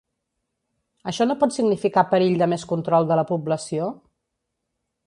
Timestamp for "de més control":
2.43-3.09